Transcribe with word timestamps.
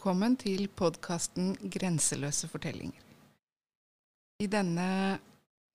velkommen 0.00 0.36
til 0.36 0.68
podkasten 0.68 1.56
'Grenseløse 1.56 2.48
fortellinger'. 2.48 3.04
I 4.40 4.46
denne 4.46 5.18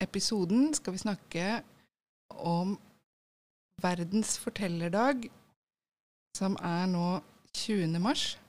episoden 0.00 0.74
skal 0.74 0.92
vi 0.92 0.98
snakke 0.98 1.62
om 2.30 2.78
verdens 3.82 4.38
fortellerdag, 4.38 5.30
som 6.36 6.56
er 6.60 6.86
nå 6.86 7.20
20. 7.54 7.98
mars. 7.98 8.40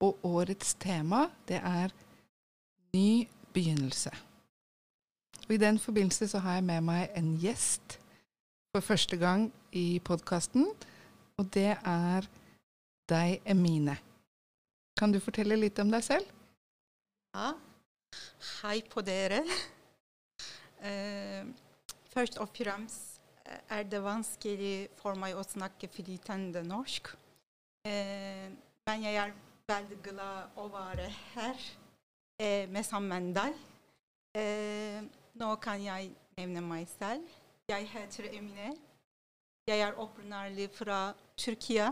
Og 0.00 0.18
årets 0.22 0.74
tema, 0.74 1.26
det 1.48 1.56
er 1.56 1.88
ny 2.94 3.28
begynnelse. 3.52 4.10
Og 5.48 5.54
I 5.54 5.56
den 5.56 5.78
forbindelse 5.78 6.28
så 6.28 6.38
har 6.38 6.52
jeg 6.54 6.64
med 6.64 6.80
meg 6.80 7.08
en 7.16 7.38
gjest 7.42 7.98
for 8.70 8.80
første 8.80 9.16
gang 9.16 9.52
i 9.72 9.98
podkasten, 10.04 10.66
og 11.36 11.54
det 11.54 11.76
er 11.84 12.28
deg, 13.08 13.40
Emine. 13.46 13.98
Kan 14.98 15.12
du 15.14 15.20
fortelle 15.22 15.54
litt 15.54 15.78
om 15.78 15.92
deg 15.92 16.02
selv? 16.02 16.26
Ja. 17.30 17.52
Hei 18.64 18.80
på 18.90 19.02
dere. 19.06 19.44
Uh, 20.82 21.46
først 22.14 22.40
og 22.42 22.50
fremst 22.50 23.20
er 23.70 23.86
det 23.86 24.00
vanskelig 24.02 24.88
for 24.98 25.14
meg 25.18 25.38
å 25.38 25.46
snakke 25.46 25.90
flytende 25.92 26.64
norsk. 26.66 27.12
Uh, 27.86 28.50
men 28.90 29.06
jeg 29.06 29.22
er 29.22 29.36
veldig 29.70 30.00
glad 30.08 30.58
å 30.58 30.66
være 30.72 31.06
her 31.36 31.62
uh, 31.62 32.64
med 32.66 32.82
sammen 32.86 33.32
deg. 33.36 33.64
nå 35.38 35.48
kan 35.62 35.80
jeg 35.82 36.10
nevne 36.36 36.60
meg 36.62 36.90
selv. 36.90 37.22
Jeg 37.70 37.86
heter 37.90 38.28
Emine. 38.32 38.74
Jeg 39.66 39.80
er 39.80 39.98
opprinnelig 39.98 40.68
fra 40.74 41.12
Tyrkia. 41.36 41.88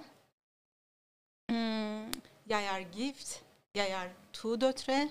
Mm, 1.50 2.12
jeg 2.48 2.64
er 2.64 2.92
gift. 2.92 3.44
Jeg 3.75 3.91
er 3.91 4.08
to 4.33 4.56
døtre. 4.56 5.08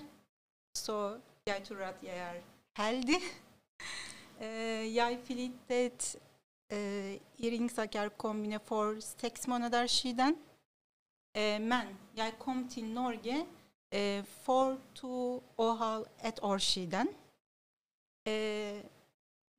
Så 0.76 1.18
jeg 1.46 1.62
tror 1.64 1.76
at 1.76 1.96
jeg 2.02 2.18
er 2.18 2.40
heldig. 2.82 3.20
Jeg 5.00 5.18
flyttet 5.24 6.16
i 7.38 7.50
Ringsaker 7.50 8.08
kommune 8.08 8.58
for 8.64 9.00
seks 9.00 9.48
måneder 9.48 9.86
siden. 9.86 10.36
Uh, 11.38 11.60
men 11.60 11.98
jeg 12.16 12.34
kom 12.38 12.68
Norge 12.82 13.46
for 14.26 14.76
to 14.94 15.42
og 15.56 16.06
et 16.24 16.38
år 16.42 16.58
siden. 16.58 17.08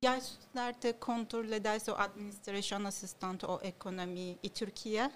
jeg 0.02 0.22
startet 0.22 1.00
kontorledelse 1.00 1.94
og 1.94 2.02
administrasjonsassistent 2.02 3.44
og 3.44 3.60
økonomi 3.64 4.38
i 4.42 4.48
Tyrkia. 4.48 5.10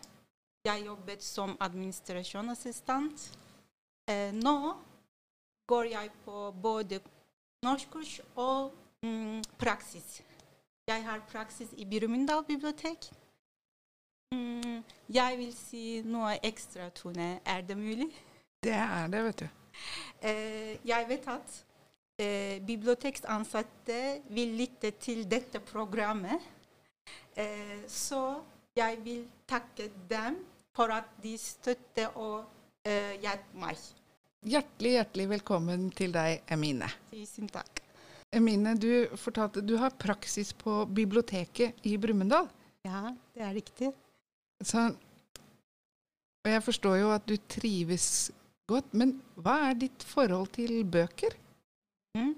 Jeg 0.64 0.84
jobbet 0.86 1.22
som 1.22 1.56
administrasjonsassistent. 1.60 3.38
nå 4.32 4.74
går 5.66 5.84
jeg 5.84 6.10
på 6.24 6.50
både 6.62 7.00
norskkurs 7.64 8.20
og 8.36 8.72
mm, 9.02 9.42
praksis. 9.58 10.22
Jeg 10.86 11.04
har 11.04 11.24
praksis 11.32 11.68
i 11.76 11.84
Brumunddal 11.84 12.44
bibliotek. 12.44 13.10
Mm, 14.34 14.84
jeg 15.08 15.38
vil 15.38 15.52
si 15.56 16.02
noe 16.04 16.36
ekstra, 16.42 16.88
Tone. 16.90 17.40
Er 17.46 17.60
det 17.60 17.76
mulig? 17.76 18.08
Det 18.62 18.72
er 18.72 19.10
det, 19.10 19.24
vet 19.24 19.40
du. 19.40 19.48
Eh, 20.22 20.78
jeg 20.86 21.08
vet 21.08 21.28
at 21.28 21.58
eh, 22.18 22.62
biblioteksansatte 22.66 24.00
vil 24.30 24.56
lytte 24.62 24.90
til 24.90 25.24
dette 25.30 25.60
programmet. 25.60 26.38
Eh, 27.36 27.82
så 27.88 28.42
jeg 28.76 28.98
vil 29.04 29.24
takke 29.48 29.90
dem 30.10 30.38
for 30.76 30.92
at 30.94 31.08
de 31.22 31.34
støtter 31.38 32.14
og 32.16 32.44
eh, 32.88 33.18
hjelper 33.20 33.60
meg. 33.60 33.80
Hjertelig, 34.42 34.92
hjertelig 34.96 35.28
velkommen 35.36 35.90
til 35.94 36.14
deg, 36.14 36.40
Emine. 36.50 36.88
Tusen 37.12 37.50
takk. 37.52 37.82
Emine, 38.32 38.72
du 38.80 39.12
fortalte 39.20 39.60
du 39.60 39.76
har 39.76 39.92
praksis 40.00 40.54
på 40.56 40.82
biblioteket 40.88 41.84
i 41.86 41.98
Brumunddal. 42.00 42.48
Ja, 42.86 43.12
det 43.36 43.44
er 43.44 43.52
riktig. 43.54 43.92
Så, 44.64 44.88
og 46.42 46.50
jeg 46.50 46.62
forstår 46.64 46.96
jo 47.02 47.12
at 47.12 47.28
du 47.28 47.36
trives 47.50 48.32
godt, 48.70 48.88
men 48.96 49.18
hva 49.36 49.58
er 49.68 49.76
ditt 49.84 50.06
forhold 50.06 50.48
til 50.56 50.80
bøker? 50.88 51.36
Mm. 52.16 52.32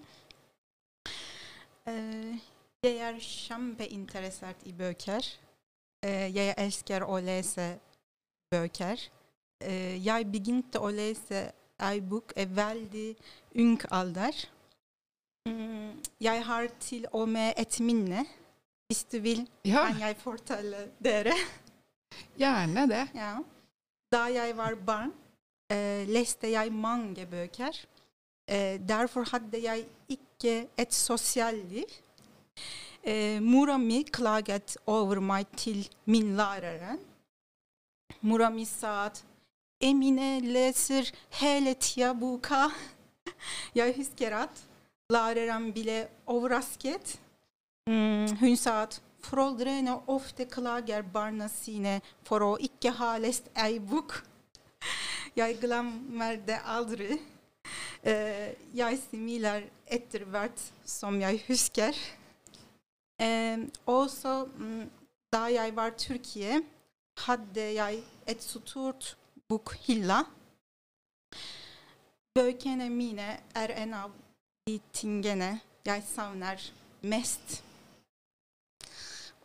Uh, 1.87 2.34
jeg 2.84 3.00
er 3.06 3.23
kjempeinteressert 3.23 4.67
i 4.67 4.75
bøker. 4.77 5.31
Jeg 6.05 6.55
elsker 6.61 7.05
å 7.09 7.17
lese 7.25 7.79
bøker. 8.53 9.01
Jeg 10.05 10.27
begynte 10.29 10.83
å 10.83 10.91
lese 10.93 11.47
ei 11.83 12.01
bok 12.01 12.33
er 12.37 12.51
veldig 12.55 13.09
ung 13.63 13.81
alder. 13.91 14.37
Jeg 16.21 16.45
har 16.47 16.69
til 16.81 17.07
og 17.13 17.29
med 17.29 17.53
et 17.57 17.81
minne. 17.81 18.25
Hvis 18.89 19.05
du 19.09 19.19
vil, 19.25 19.47
ja. 19.65 19.87
kan 19.89 20.01
jeg 20.01 20.17
fortelle 20.21 20.89
dere. 21.03 21.33
Gjerne 22.41 22.85
det. 22.89 23.07
Ja. 23.17 23.39
Da 24.13 24.27
jeg 24.31 24.57
var 24.57 24.77
barn, 24.77 25.13
eh, 25.73 26.05
leste 26.09 26.53
jeg 26.53 26.73
mange 26.73 27.27
bøker. 27.27 27.81
Derfor 28.45 29.25
hadde 29.31 29.57
jeg 29.57 29.87
ikke 30.09 30.67
et 30.77 30.93
sosialt 30.93 31.65
liv. 31.73 31.95
Eh, 33.05 33.41
mora 33.41 33.77
mi 33.77 33.99
klaget 34.09 34.79
over 34.89 35.21
meg 35.21 35.51
til 35.61 35.83
min 36.09 36.31
lærer. 36.39 36.97
Mora 38.25 38.49
mi 38.51 38.65
sa 38.65 39.05
at 39.07 39.21
Emine 39.81 40.41
leser 40.41 41.11
hele 41.37 41.75
tida 41.75 42.15
boka. 42.17 42.71
Jeg 43.75 43.93
husker 43.99 44.37
at 44.39 44.63
læreren 45.13 45.69
ble 45.73 46.07
overrasket. 46.27 47.19
Mm, 47.87 48.37
hun 48.41 48.57
sa 48.57 48.83
at 48.87 48.97
foreldrene 49.21 49.99
ofte 50.09 50.49
klager 50.49 51.05
barna 51.05 51.51
sine 51.53 51.99
for 52.25 52.41
å 52.41 52.51
ikke 52.57 52.95
ha 53.03 53.19
lest 53.21 53.53
ei 53.53 53.77
bok. 53.79 54.23
Jeg 55.37 55.59
glemmer 55.65 56.41
det 56.41 56.61
aldri. 56.65 57.21
Uh, 58.05 58.51
jeg 58.77 58.99
smiler 59.01 59.63
etter 59.89 60.27
hvert 60.29 60.61
som 60.85 61.17
jeg 61.23 61.39
husker. 61.47 61.97
Uh, 63.23 63.69
også 63.87 64.45
um, 64.59 64.91
jeg 65.33 65.77
var 65.77 65.91
Tyrkia, 65.91 66.61
hadde 67.19 67.75
jeg 67.75 68.03
et 68.27 68.43
stort 68.43 69.17
bokhylla. 69.49 70.25
Bøkene 72.35 72.91
mine 72.91 73.37
er 73.55 73.75
en 73.83 73.95
av 73.95 74.11
de 74.67 74.81
tingene 74.93 75.61
jeg 75.87 76.03
savner 76.07 76.63
mest. 77.03 77.63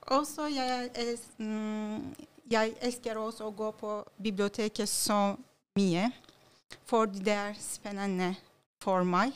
Også 0.02 0.48
jeg, 0.48 0.90
mm, 1.38 2.16
jeg 2.50 2.74
elsker 2.82 3.18
også 3.18 3.50
å 3.50 3.54
gå 3.54 3.72
på 3.78 3.98
biblioteket 4.24 4.90
så 4.90 5.36
mye, 5.78 6.10
for 6.86 7.06
det 7.06 7.36
er 7.36 8.34
for 8.82 9.04
meg. 9.04 9.34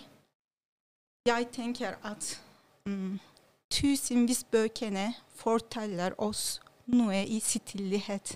Jeg 1.26 1.48
tenker 1.54 1.96
at 2.04 2.42
mm, 2.86 3.20
tusenvis 3.74 4.44
bøkene 4.54 5.08
forteller 5.34 6.14
oss 6.22 6.60
noe 6.94 7.24
i 7.26 7.40
stillhet. 7.42 8.36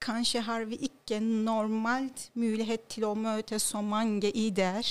Kanskje 0.00 0.40
har 0.46 0.64
vi 0.70 0.78
ikke 0.86 1.18
normalt 1.20 2.30
mulighet 2.38 2.86
til 2.88 3.04
å 3.08 3.14
møte 3.18 3.58
så 3.60 3.82
mange 3.84 4.30
ideer. 4.30 4.86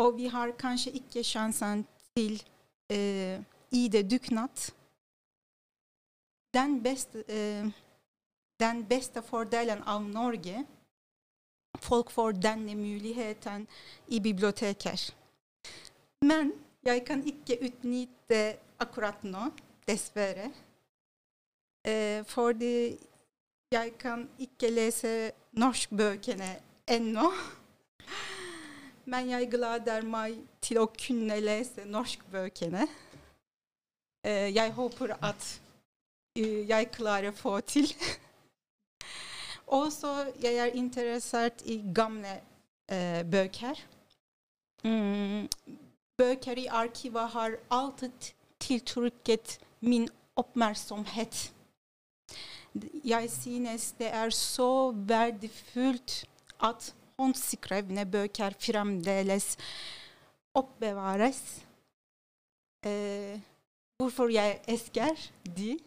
Og 0.00 0.16
vi 0.16 0.30
har 0.32 0.56
kanskje 0.58 0.94
ikke 0.98 1.22
sjansen 1.26 1.84
til 2.16 2.40
eh, 2.90 3.38
ID-dugnad. 3.70 4.70
Den 6.54 6.80
uh, 6.82 7.70
den 8.60 8.84
beste 8.84 9.22
fordelen 9.22 9.82
av 9.86 10.02
Norge 10.02 10.64
Folk 11.78 12.10
får 12.10 12.32
denne 12.32 12.74
muligheten 12.74 13.66
i 14.08 14.18
biblioteker. 14.20 15.19
Men 16.20 16.52
jeg 16.84 17.04
kan 17.08 17.22
ikke 17.24 17.56
utnytte 17.64 18.40
akkurat 18.80 19.22
nå, 19.24 19.50
dessverre. 19.88 20.50
Eh, 21.84 22.20
fordi 22.28 22.98
jeg 23.72 23.92
kan 23.98 24.26
ikke 24.38 24.68
lese 24.70 25.32
norskbøkene 25.52 26.50
ennå. 26.90 27.30
Men 29.04 29.30
jeg 29.30 29.48
gleder 29.50 30.04
meg 30.06 30.36
til 30.62 30.82
å 30.82 30.88
kunne 30.92 31.40
lese 31.40 31.86
norskbøkene. 31.88 32.84
Eh, 34.26 34.48
jeg 34.52 34.72
håper 34.76 35.16
at 35.16 35.46
uh, 36.38 36.60
jeg 36.68 36.90
klarer 36.92 37.32
å 37.32 37.36
få 37.36 37.54
til. 37.64 37.88
Også 39.80 40.12
jeg 40.42 40.60
er 40.60 40.76
interessert 40.76 41.64
i 41.64 41.80
gamle 41.94 42.36
uh, 42.92 43.22
bøker. 43.24 43.80
Mm, 44.84 45.48
bøker 46.20 46.58
i 46.60 46.68
arkivet 46.68 47.32
har 47.34 47.56
alltid 47.72 48.32
tiltrukket 48.60 49.58
min 49.80 50.08
oppmerksomhet. 50.36 51.52
Jeg 53.04 53.30
synes 53.30 53.92
det 53.98 54.12
er 54.14 54.30
så 54.30 54.92
verdifullt 54.94 56.24
at 56.62 56.92
håndskrevne 57.18 58.04
bøker 58.06 58.54
fremdeles 58.60 59.56
oppbevares. 60.54 61.40
Eh, 62.86 63.40
hvorfor 63.98 64.30
jeg 64.32 64.60
elsker 64.68 65.16
de? 65.56 65.78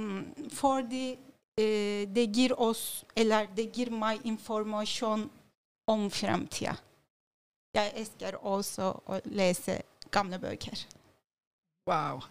Mm, 0.00 0.48
fordi 0.52 1.18
eh, 1.58 2.04
det 2.08 2.26
gir 2.32 2.54
oss, 2.60 3.04
eller 3.16 3.48
det 3.56 3.70
gir 3.72 3.90
meg 3.92 4.24
informasjon 4.24 5.26
om 5.88 6.10
fremtida. 6.10 6.76
Jeg 7.76 7.92
elsker 8.00 8.38
også 8.40 8.88
å 9.04 9.18
lese 9.36 9.80
gamle 10.14 10.38
bøker. 10.40 10.80
Wow. 11.90 12.22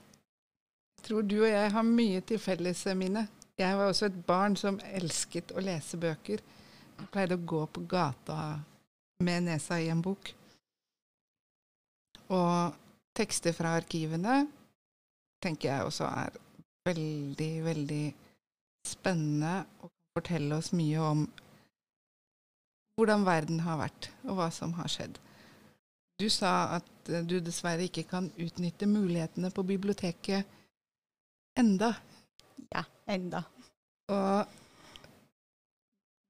Jeg 0.97 1.06
tror 1.06 1.27
du 1.30 1.36
og 1.44 1.50
jeg 1.51 1.74
har 1.75 1.86
mye 1.86 2.21
til 2.25 2.42
felles, 2.42 2.86
Mine. 2.97 3.27
Jeg 3.57 3.77
var 3.77 3.92
også 3.92 4.09
et 4.09 4.18
barn 4.27 4.57
som 4.59 4.80
elsket 4.83 5.53
å 5.56 5.62
lese 5.63 6.00
bøker. 6.01 6.42
Jeg 6.95 7.12
pleide 7.13 7.38
å 7.38 7.45
gå 7.45 7.62
på 7.71 7.83
gata 7.88 8.57
med 9.24 9.45
nesa 9.45 9.77
i 9.80 9.92
en 9.94 10.01
bok. 10.03 10.31
Og 12.33 12.75
tekster 13.15 13.53
fra 13.53 13.75
arkivene 13.77 14.41
tenker 15.45 15.69
jeg 15.69 15.88
også 15.88 16.09
er 16.09 16.39
veldig, 16.89 17.53
veldig 17.65 18.06
spennende 18.86 19.59
og 19.83 19.89
kan 19.91 20.18
fortelle 20.18 20.57
oss 20.57 20.71
mye 20.75 21.06
om 21.06 21.25
hvordan 22.95 23.25
verden 23.27 23.62
har 23.65 23.80
vært, 23.80 24.09
og 24.24 24.39
hva 24.39 24.50
som 24.56 24.74
har 24.80 24.89
skjedd. 24.91 25.18
Du 26.19 26.29
sa 26.31 26.77
at 26.77 27.09
eh, 27.12 27.23
du 27.27 27.39
dessverre 27.44 27.88
ikke 27.89 28.06
kan 28.07 28.29
utnytte 28.39 28.88
mulighetene 28.88 29.51
på 29.51 29.65
biblioteket 29.67 30.45
enda. 31.59 31.94
Ja, 32.71 32.85
enda. 33.12 33.44
Og 34.12 34.47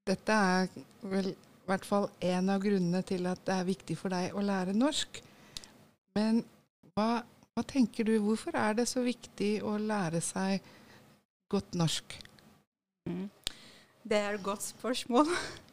dette 0.06 0.34
er 0.34 0.68
vel 1.06 1.32
i 1.34 1.70
hvert 1.70 1.86
fall 1.86 2.10
en 2.22 2.52
av 2.54 2.62
grunnene 2.62 3.02
til 3.06 3.26
at 3.30 3.42
det 3.46 3.56
er 3.56 3.70
viktig 3.70 3.98
for 3.98 4.14
deg 4.14 4.36
å 4.38 4.44
lære 4.46 4.76
norsk. 4.78 5.22
Men 6.18 6.44
hva, 6.94 7.24
hva 7.54 7.64
tenker 7.68 8.08
du, 8.08 8.16
hvorfor 8.24 8.58
er 8.58 8.78
det 8.78 8.88
så 8.90 9.02
viktig 9.06 9.58
å 9.66 9.76
lære 9.82 10.22
seg 10.24 10.66
godt 11.52 11.78
norsk? 11.78 12.18
Mm. 13.10 13.28
Det 14.06 14.18
er 14.18 14.38
et 14.38 14.46
godt 14.46 14.66
spørsmål. 14.66 15.30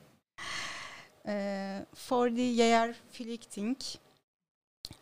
Eh, 1.25 1.83
fordi 1.95 2.57
jeg 2.59 2.71
er 2.75 2.95
flyktning 3.15 3.77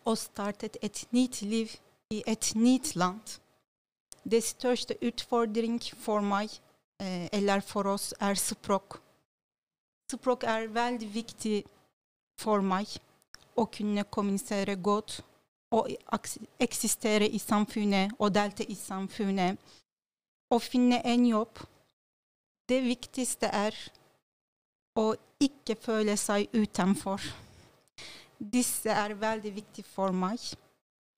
og 0.05 0.19
startet 0.19 0.77
et 0.83 1.07
nytt 1.17 1.41
liv 1.43 1.73
i 2.11 2.23
et 2.27 2.53
nytt 2.55 2.97
land. 2.97 3.41
Det 4.31 4.43
største 4.45 4.99
utfordring 5.03 5.81
for 5.97 6.21
meg, 6.21 6.51
eh, 7.01 7.29
eller 7.33 7.61
for 7.61 7.89
oss, 7.89 8.13
er 8.21 8.35
språk. 8.35 9.01
Språk 10.11 10.45
er 10.45 10.67
veldig 10.67 11.15
viktig 11.15 11.65
for 12.39 12.61
meg. 12.61 12.87
Å 13.57 13.65
kunne 13.65 14.05
kommunisere 14.05 14.77
godt 14.77 15.23
og 15.71 15.89
eksistere 16.61 17.29
i 17.29 17.39
samfunnet 17.39 18.13
og 18.19 18.35
delta 18.35 18.65
i 18.65 18.75
samfunnet. 18.75 19.59
Å 20.51 20.59
finne 20.59 21.01
en 21.05 21.27
jobb. 21.27 21.63
Det 22.69 22.83
viktigste 22.83 23.47
er 23.47 23.77
å 24.99 25.13
ikke 25.41 25.77
føle 25.81 26.17
seg 26.19 26.51
utenfor. 26.57 27.23
Disse 28.41 28.93
er 28.93 29.15
veldig 29.21 29.53
viktige 29.55 29.87
for 29.87 30.15
meg. 30.17 30.41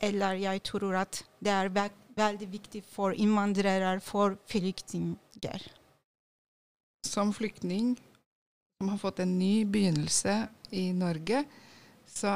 Eller 0.02 0.40
jeg 0.42 0.62
tror 0.66 0.96
at 1.04 1.22
det 1.42 1.52
er 1.54 1.70
ve 1.72 1.88
veldig 2.12 2.48
viktig 2.52 2.82
for 2.84 3.14
innvandrere, 3.16 3.94
for 4.04 4.34
flyktninger. 4.50 5.62
Som 7.08 7.32
flyktning 7.32 7.94
som 8.76 8.90
har 8.92 8.98
fått 9.00 9.22
en 9.24 9.38
ny 9.38 9.64
begynnelse 9.64 10.34
i 10.76 10.90
Norge, 10.92 11.44
så 12.04 12.34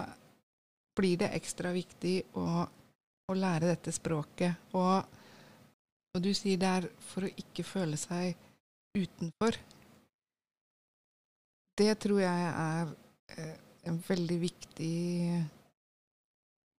blir 0.96 1.20
det 1.20 1.34
ekstra 1.36 1.74
viktig 1.76 2.14
å, 2.40 2.64
å 3.28 3.36
lære 3.36 3.74
dette 3.74 3.92
språket. 3.92 4.72
Og, 4.72 5.04
og 6.14 6.24
du 6.24 6.32
sier 6.32 6.56
det 6.62 6.72
er 6.78 6.88
for 7.10 7.26
å 7.26 7.34
ikke 7.44 7.66
føle 7.66 8.00
seg 8.00 8.32
utenfor 8.96 9.58
det 11.76 11.92
tror 12.02 12.22
jeg 12.22 12.48
er 12.50 12.90
eh, 13.36 13.54
en 13.86 13.98
veldig 14.08 14.38
viktig 14.40 14.96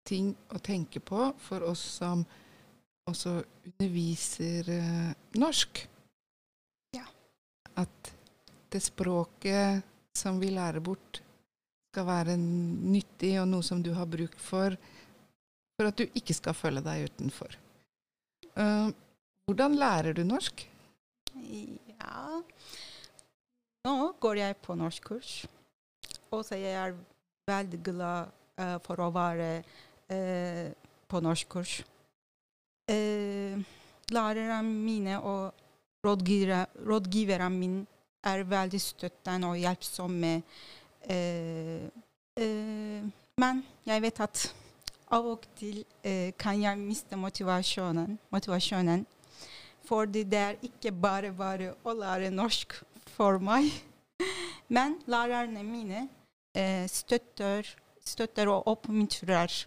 ting 0.08 0.32
å 0.56 0.60
tenke 0.64 1.02
på 1.04 1.30
for 1.44 1.66
oss 1.68 1.84
som 2.00 2.24
også 3.08 3.38
underviser 3.70 4.72
eh, 4.74 5.12
norsk. 5.40 5.84
Ja. 6.98 7.06
At 7.80 8.12
det 8.74 8.82
språket 8.84 9.86
som 10.18 10.42
vi 10.42 10.52
lærer 10.52 10.84
bort, 10.84 11.22
skal 11.94 12.08
være 12.10 12.36
nyttig 12.38 13.38
og 13.42 13.48
noe 13.50 13.66
som 13.66 13.80
du 13.82 13.94
har 13.96 14.10
bruk 14.10 14.36
for, 14.42 14.76
for 15.78 15.90
at 15.90 15.98
du 15.98 16.04
ikke 16.20 16.36
skal 16.36 16.54
føle 16.58 16.84
deg 16.86 17.08
utenfor. 17.08 17.56
Uh, 18.58 18.90
hvordan 19.48 19.78
lærer 19.80 20.18
du 20.18 20.22
norsk? 20.28 20.62
Ja 21.38 22.42
nå 23.88 24.12
går 24.20 24.42
jeg 24.42 24.58
på 24.64 24.76
norskkurs. 24.76 25.46
Og 26.32 26.44
så 26.46 26.60
jeg 26.60 26.76
er 26.76 26.96
veldig 27.48 27.80
glad 27.84 28.34
uh, 28.60 28.78
for 28.84 29.00
å 29.04 29.12
være 29.16 29.52
uh, 30.12 30.68
på 31.08 31.22
norskkurs. 31.24 31.80
Uh, 32.92 33.56
lærerne 34.12 34.62
mine 34.68 35.20
og 35.20 35.64
rådgiverne 36.06 37.50
mine 37.52 37.86
er 38.28 38.44
veldig 38.48 38.80
støttende 38.82 39.48
og 39.48 39.60
hjelpsomme. 39.60 40.42
men 43.38 43.62
jeg 43.86 44.02
vet 44.02 44.20
at 44.20 44.42
av 45.16 45.28
og 45.32 45.46
til 45.56 45.86
kan 46.40 46.60
jeg 46.60 46.80
miste 46.80 47.16
motivasjonen, 47.16 48.18
motivasjonen. 48.32 49.06
Fordi 49.88 50.24
det 50.28 50.40
er 50.40 50.60
ikke 50.68 50.92
bare 50.92 51.32
bare 51.32 51.72
å 51.88 51.94
lære 51.96 52.34
norsk 52.34 52.76
for 53.18 53.42
meg. 53.42 53.72
Men 54.76 54.98
lærerne 55.08 55.64
mine 55.64 56.08
eh, 56.56 56.90
støtter, 56.90 57.76
støtter, 58.06 58.48
og 58.48 58.68
oppmuntrer 58.68 59.66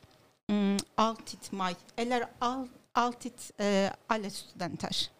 mm, 0.48 0.78
alltid 0.98 1.52
meg, 1.52 1.76
eller 1.96 2.28
all, 2.40 2.68
alltid 2.94 3.50
eh, 3.58 3.90
alle 4.08 4.30
studenter. 4.30 5.10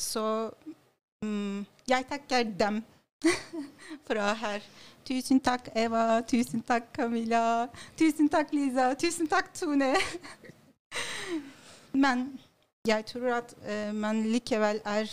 Så 0.00 0.50
mm, 1.22 1.66
jeg 1.88 2.06
takker 2.10 2.42
dem 2.42 2.82
fra 4.08 4.32
her. 4.42 4.62
Tusen 5.04 5.40
takk, 5.40 5.70
Eva. 5.76 6.20
Tusen 6.20 6.62
takk, 6.62 6.90
Camilla. 6.94 7.68
Tusen 7.98 8.28
takk, 8.28 8.52
Lisa. 8.52 8.92
Tusen 8.94 9.26
takk, 9.26 9.54
Tone. 9.54 9.94
Men 12.04 12.28
jeg 12.86 13.06
tror 13.06 13.40
at 13.40 13.54
man 13.94 14.22
likevel 14.22 14.80
er 14.84 15.08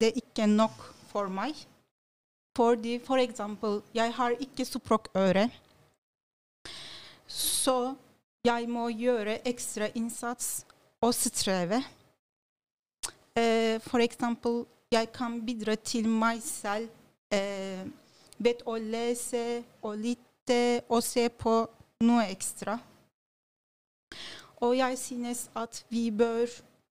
det 0.00 0.12
ikke 0.16 0.46
nok 0.46 0.76
for 1.10 1.30
meg. 1.32 1.54
Fordi 2.56 2.98
for 3.04 3.20
eksempel, 3.22 3.80
jeg 3.94 4.12
har 4.14 4.34
ikke 4.40 4.64
språkøre. 4.64 5.48
Så 7.26 7.94
jeg 8.44 8.68
må 8.68 8.88
gjøre 8.88 9.38
ekstra 9.48 9.90
innsats 9.94 10.64
og 11.00 11.14
streve. 11.14 11.82
Eh, 13.36 13.80
for 13.80 14.02
eksempel, 14.02 14.64
jeg 14.92 15.12
kan 15.12 15.38
bidra 15.46 15.74
til 15.74 16.08
meg 16.08 16.42
selv 16.42 16.88
eh, 17.32 17.86
ved 18.38 18.64
å 18.66 18.74
lese 18.80 19.62
og 19.82 20.00
lytte 20.00 20.82
og 20.88 21.02
se 21.04 21.28
på 21.28 21.54
noe 22.02 22.24
ekstra. 22.32 22.78
Og 24.60 24.76
jeg 24.76 24.98
synes 24.98 25.46
at 25.56 25.84
vi 25.88 26.10
bør 26.10 26.50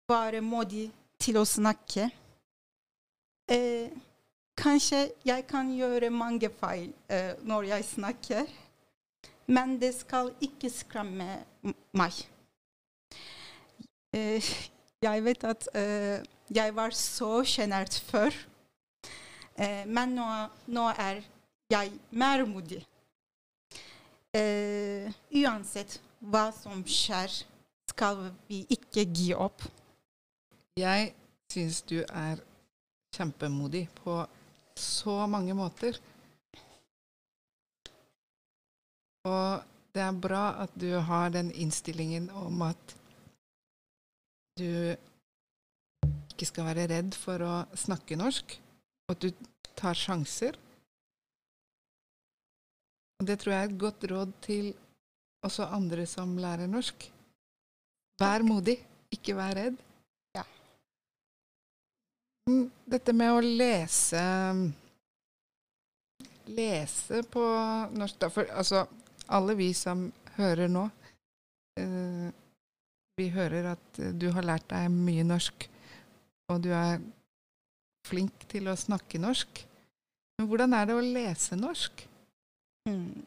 være 0.10 0.42
modige 0.42 0.92
til 1.20 1.38
å 1.38 1.46
snakke. 1.46 2.08
Eh, 3.50 3.90
kanskje 4.54 5.08
jeg 5.26 5.44
kan 5.50 5.72
gjøre 5.74 6.12
mange 6.14 6.52
feil 6.54 6.92
eh, 7.10 7.32
når 7.42 7.64
jeg 7.72 7.86
snakker, 7.86 8.50
men 9.50 9.80
det 9.82 9.90
skal 9.98 10.30
ikke 10.46 10.70
skremme 10.70 11.40
meg. 11.98 12.20
Eh, 14.14 14.50
jeg 15.02 15.24
vet 15.26 15.46
at 15.50 15.66
eh, 15.74 16.22
jeg 16.54 16.76
var 16.78 16.94
så 16.94 17.40
sjenert 17.42 17.98
før, 18.06 18.38
eh, 19.58 19.82
men 19.90 20.14
nå, 20.20 20.28
nå, 20.70 20.84
er 20.94 21.24
jeg 21.74 21.96
mer 22.12 22.46
modig. 22.46 22.84
Eh, 24.38 25.10
uansett 25.42 25.98
hva 26.20 26.52
som 26.54 26.86
skjer, 26.86 27.34
skal 27.90 28.28
vi 28.46 28.62
ikke 28.70 29.08
gi 29.10 29.32
opp. 29.34 29.66
Jeg 30.78 31.16
syns 31.50 31.82
du 31.90 31.98
er 32.06 32.46
kjempemodig 33.20 33.86
på 34.00 34.22
så 34.80 35.28
mange 35.28 35.54
måter. 35.58 36.00
Og 39.28 39.68
det 39.94 40.04
er 40.06 40.22
bra 40.24 40.46
at 40.64 40.74
du 40.80 40.94
har 41.04 41.34
den 41.34 41.52
innstillingen 41.52 42.30
om 42.32 42.64
at 42.70 42.96
du 44.60 44.96
ikke 46.32 46.48
skal 46.48 46.70
være 46.70 46.88
redd 46.92 47.16
for 47.20 47.44
å 47.44 47.54
snakke 47.76 48.18
norsk, 48.20 48.56
og 49.08 49.16
at 49.16 49.26
du 49.26 49.46
tar 49.80 49.98
sjanser. 49.98 50.56
Og 53.20 53.28
det 53.28 53.40
tror 53.42 53.56
jeg 53.56 53.66
er 53.66 53.72
et 53.74 53.82
godt 53.82 54.06
råd 54.08 54.32
til 54.46 54.72
også 55.44 55.68
andre 55.76 56.06
som 56.08 56.38
lærer 56.40 56.72
norsk. 56.72 57.10
Vær 58.20 58.44
modig, 58.48 58.78
ikke 59.12 59.36
vær 59.36 59.56
redd. 59.60 59.78
Dette 62.90 63.14
med 63.16 63.34
å 63.36 63.42
lese 63.44 64.22
Lese 66.50 67.22
på 67.30 67.44
norsk 67.94 68.22
da, 68.22 68.30
for 68.34 68.50
altså 68.58 68.84
alle 69.30 69.54
vi 69.60 69.70
som 69.78 70.08
hører 70.40 70.72
nå 70.72 70.88
eh, 71.78 72.30
Vi 73.20 73.28
hører 73.36 73.74
at 73.76 74.02
du 74.18 74.30
har 74.34 74.48
lært 74.48 74.70
deg 74.72 74.88
mye 74.94 75.26
norsk, 75.28 75.68
og 76.50 76.62
du 76.64 76.72
er 76.74 77.02
flink 78.08 78.48
til 78.50 78.70
å 78.72 78.78
snakke 78.80 79.20
norsk. 79.22 79.66
Men 80.40 80.48
hvordan 80.48 80.74
er 80.74 80.88
det 80.88 80.96
å 80.96 81.04
lese 81.04 81.58
norsk? 81.60 82.06
Mm. 82.88 83.26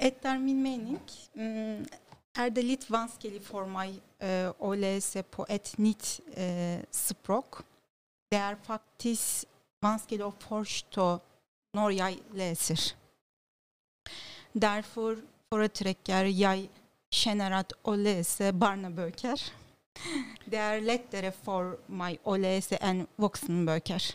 Etter 0.00 0.40
min 0.42 0.58
mening 0.64 0.98
mm, 1.38 1.86
er 2.42 2.50
det 2.50 2.64
litt 2.66 2.86
vanskelig 2.90 3.42
for 3.46 3.70
meg 3.70 3.94
uh, 4.18 4.50
å 4.58 4.72
lese 4.74 5.22
på 5.22 5.46
et 5.48 5.72
nytt 5.78 6.16
uh, 6.34 6.82
språk. 6.90 7.62
Er 8.30 8.54
vanskelig 9.82 10.22
å 10.22 10.34
forstå 10.38 11.06
når 11.74 11.94
jeg 11.96 12.18
leser. 12.38 12.84
Derfor 14.54 15.18
foretrekker 15.50 16.28
jeg 16.30 16.68
generelt 17.10 17.74
å 17.82 17.96
lese 17.98 18.52
barnebøker. 18.54 19.42
Det 20.46 20.60
er 20.62 20.84
lettere 20.86 21.32
for 21.34 21.74
meg 21.90 22.22
å 22.22 22.36
lese 22.38 22.78
enn 22.78 23.02
voksenbøker. 23.18 24.06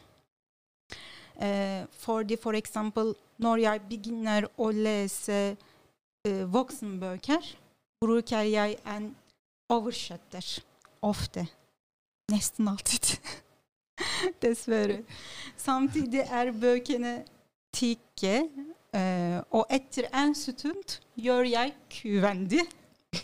Eh, 1.36 1.84
fordi 2.00 2.40
for 2.40 2.56
eksempel 2.56 3.12
når 3.44 3.66
jeg 3.66 3.84
begynner 3.90 4.48
å 4.56 4.70
lese 4.72 5.42
eh, 6.24 6.44
voksenbøker, 6.48 7.52
bruker 8.00 8.48
jeg 8.48 8.80
en 8.88 9.12
oversetter 9.68 10.48
ofte. 11.04 11.50
Nesten 12.32 12.72
alltid. 12.72 13.05
Dessverre. 14.44 15.02
Samtidig 15.58 16.24
er 16.26 16.52
bøkene 16.52 17.18
tykke, 17.76 18.36
eh, 18.96 19.40
og 19.52 19.66
etter 19.74 20.08
en 20.16 20.36
stund 20.38 21.00
gjør 21.20 21.48
jeg 21.50 21.74
kuvendig 21.92 22.64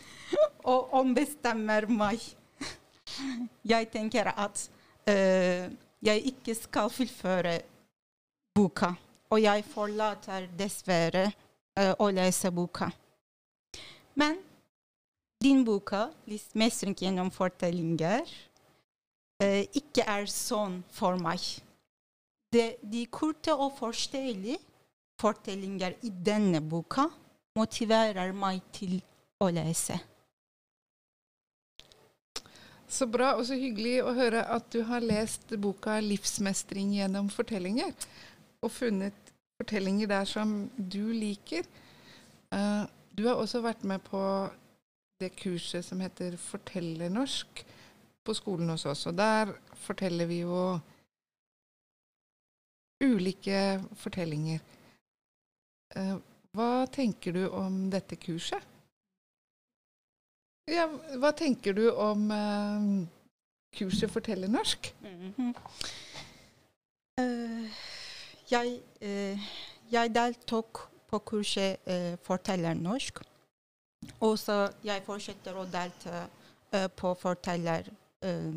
og 0.72 0.94
ombestemmer 1.02 1.88
meg. 1.92 2.24
Jeg 3.68 3.90
tenker 3.92 4.32
at 4.32 4.62
uh, 5.12 5.66
jeg 6.02 6.22
ikke 6.32 6.56
skal 6.56 6.90
fullføre 6.90 7.58
boka, 8.56 8.94
og 9.30 9.42
jeg 9.44 9.66
forlater 9.68 10.48
dessverre 10.58 11.26
uh, 11.28 11.92
å 12.00 12.08
lese 12.16 12.50
boka. 12.56 12.88
Men 14.16 14.40
din 15.44 15.66
boka, 15.66 16.08
'Mestring 16.56 16.96
gjennom 16.96 17.32
fortellinger', 17.34 18.32
eh, 19.42 19.66
ikke 19.78 20.06
er 20.08 20.30
sånn 20.30 20.82
for 20.94 21.20
meg. 21.22 21.42
De, 22.52 22.74
de 22.84 23.06
korte 23.12 23.54
og 23.56 23.74
forståelige 23.80 24.60
fortellinger 25.22 25.98
i 26.06 26.12
denne 26.12 26.62
boka 26.62 27.08
motiverer 27.58 28.34
meg 28.36 28.62
til 28.76 29.00
å 29.42 29.50
lese. 29.54 29.98
Så 32.92 33.08
bra 33.08 33.34
og 33.38 33.46
så 33.48 33.56
hyggelig 33.56 34.02
å 34.04 34.12
høre 34.16 34.44
at 34.52 34.66
du 34.74 34.82
har 34.84 35.04
lest 35.04 35.54
boka 35.64 35.96
'Livsmestring 36.02 36.92
gjennom 36.98 37.30
fortellinger', 37.32 38.08
og 38.62 38.72
funnet 38.72 39.32
fortellinger 39.62 40.12
der 40.12 40.26
som 40.28 40.68
du 40.76 41.14
liker. 41.16 41.64
Uh, 42.52 42.84
du 43.16 43.28
har 43.30 43.40
også 43.40 43.62
vært 43.64 43.86
med 43.88 44.04
på 44.04 44.20
det 45.22 45.32
kurset 45.40 45.86
som 45.86 46.02
heter 46.04 46.36
Fortellernorsk 46.36 47.64
på 48.24 48.34
skolen 48.38 48.70
hos 48.70 48.86
oss. 48.86 49.06
Og 49.10 49.18
der 49.18 49.54
forteller 49.76 50.26
vi 50.30 50.42
jo 50.42 50.80
ulike 53.02 53.82
fortellinger. 53.98 54.60
Eh, 55.96 56.18
hva 56.56 56.86
tenker 56.92 57.36
du 57.36 57.46
om 57.50 57.88
dette 57.92 58.18
kurset? 58.20 58.68
Ja, 60.70 60.86
hva 61.20 61.32
tenker 61.36 61.74
du 61.76 61.90
om 61.90 62.30
eh, 62.32 63.08
kurset 63.76 64.12
-hmm. 65.38 65.54
uh, 67.20 67.70
jeg, 68.52 68.82
uh, 69.02 69.40
jeg 69.92 70.16
deltok 70.16 70.90
på 71.08 71.20
kurset 71.20 71.78
uh, 71.88 72.18
Fortellernorsk. 72.24 73.20
Og 74.20 74.40
så 74.40 74.72
jeg 74.84 75.04
fortsetter 75.04 75.56
å 75.56 75.66
delta 75.66 76.28
på 76.96 77.14
Fortellernorsk. 77.14 78.01
Eh, 78.22 78.54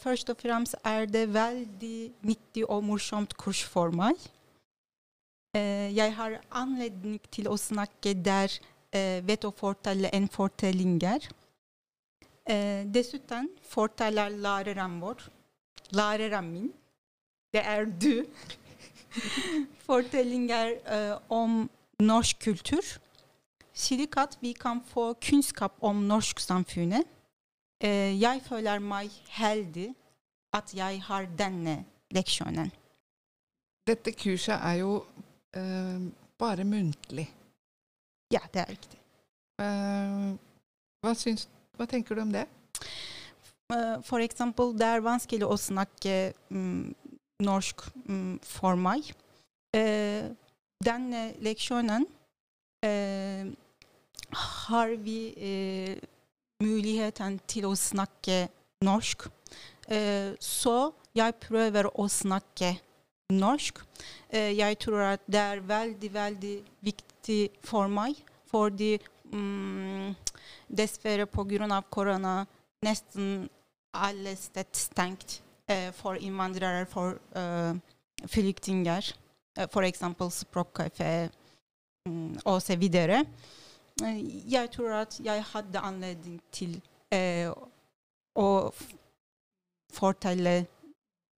først 0.00 0.30
og 0.30 0.36
fremst 0.40 0.76
er 0.84 1.06
det 1.06 1.34
veldig 1.34 2.12
nyttig 2.22 2.70
og 2.70 2.84
morsomt 2.84 3.36
kurs 3.36 3.64
for 3.64 3.90
meg. 3.90 4.14
Jeg 5.54 6.14
har 6.16 6.40
anledning 6.50 7.20
til 7.30 7.46
å 7.46 7.54
snakke 7.54 8.10
der 8.18 8.50
ved 9.22 9.44
å 9.46 9.52
fortelle 9.54 10.10
en 10.10 10.26
fortellinger. 10.26 11.28
Dessuten 12.90 13.46
forteller 13.62 14.34
læreren 14.34 14.98
vår, 14.98 15.22
læreren 15.94 16.50
min, 16.50 16.72
det 17.54 17.62
er 17.62 17.86
du, 17.86 18.26
fortellinger 19.86 20.74
om 21.30 21.70
norsk 22.02 22.42
kultur, 22.48 22.82
slik 23.74 24.18
at 24.18 24.34
vi 24.42 24.56
kan 24.58 24.82
få 24.90 25.12
kunnskap 25.22 25.78
om 25.82 26.02
norsk 26.10 26.42
samfunnet. 26.42 27.13
Eh, 27.84 28.14
jeg 28.16 28.40
føler 28.46 28.80
meg 28.80 29.12
heldig 29.36 29.90
at 30.56 30.70
jeg 30.72 31.02
har 31.04 31.26
denne 31.36 31.82
leksjonen. 32.14 32.70
Dette 33.84 34.14
kurset 34.16 34.56
er 34.56 34.78
jo 34.80 34.92
eh, 35.56 36.06
bare 36.40 36.64
muntlig. 36.64 37.26
Ja, 38.32 38.40
det 38.54 38.62
er 38.62 38.70
riktig. 38.72 39.00
Eh, 39.60 40.30
hva, 41.04 41.12
syns, 41.18 41.44
hva 41.76 41.84
tenker 41.90 42.16
du 42.16 42.24
om 42.24 42.32
det? 42.32 42.46
For 44.04 44.22
eksempel, 44.22 44.72
det 44.76 44.86
er 44.86 45.04
vanskelig 45.04 45.46
å 45.48 45.56
snakke 45.58 46.32
mm, 46.52 46.94
norsk 47.44 47.84
mm, 48.06 48.34
for 48.44 48.78
meg. 48.78 49.08
Denne 50.84 51.22
leksjonen 51.42 52.04
har 54.44 54.92
vi 55.02 55.18
muligheten 56.64 57.38
til 57.50 57.68
å 57.68 57.74
snakke 57.78 58.46
norsk. 58.84 59.28
Eh, 59.88 60.32
så 60.40 60.92
jeg 61.14 61.36
prøver 61.44 61.90
å 61.92 62.08
snakke 62.10 62.74
norsk. 63.32 63.80
Eh, 64.28 64.52
jeg 64.58 64.78
tror 64.82 65.02
at 65.14 65.24
det 65.26 65.40
er 65.40 65.64
veldig, 65.64 66.12
veldig 66.12 66.54
viktig 66.84 67.40
for 67.64 67.88
meg, 67.88 68.18
fordi 68.50 68.96
mm, 69.32 70.14
dessverre 70.68 71.26
pga. 71.26 71.82
korona 71.90 72.46
nesten 72.84 73.48
alle 73.94 74.36
steder 74.36 74.76
stengt 74.76 75.42
eh, 75.68 75.92
for 75.92 76.18
innvandrere, 76.18 76.86
for 76.86 77.18
uh, 77.36 77.74
flyktninger. 78.26 79.14
F.eks. 79.54 80.02
språkkafé 80.34 81.28
mm. 82.08 82.38
Eh, 82.44 83.26
Jeg 84.02 84.70
tror 84.74 84.96
at 85.04 85.20
jeg 85.22 85.44
hadde 85.52 85.82
anledning 85.86 86.40
til 86.52 86.80
eh, 87.14 87.50
å 88.34 88.48
fortelle 89.94 90.54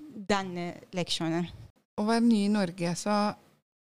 denne 0.00 0.70
leksjonen. 0.96 1.50
Å 2.00 2.04
være 2.04 2.24
ny 2.24 2.46
i 2.46 2.52
Norge, 2.52 2.94
så 2.96 3.34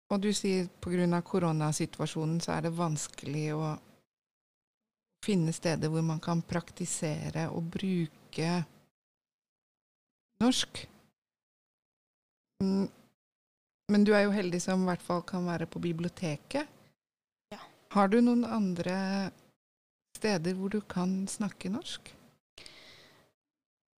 Og 0.06 0.20
du 0.22 0.28
sier 0.30 0.68
pga. 0.80 1.20
koronasituasjonen 1.22 2.40
så 2.40 2.52
er 2.52 2.60
det 2.62 2.78
vanskelig 2.78 3.54
å 3.54 3.72
finne 5.24 5.50
steder 5.52 5.90
hvor 5.90 6.04
man 6.06 6.20
kan 6.22 6.42
praktisere 6.46 7.48
og 7.50 7.64
bruke 7.74 8.50
norsk. 10.38 10.86
Mm, 12.62 12.86
Men 13.90 14.04
du 14.04 14.14
er 14.14 14.22
jo 14.28 14.30
heldig 14.30 14.62
som 14.62 14.82
i 14.82 14.86
hvert 14.86 15.02
fall 15.02 15.22
kan 15.26 15.44
være 15.46 15.66
på 15.66 15.82
biblioteket. 15.82 16.75
Har 17.96 18.10
du 18.12 18.18
noen 18.20 18.42
andre 18.44 18.94
steder 20.18 20.52
hvor 20.58 20.68
du 20.68 20.82
kan 20.84 21.22
snakke 21.32 21.70
norsk? 21.72 22.10